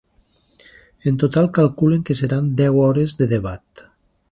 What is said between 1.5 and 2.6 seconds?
calculen que seran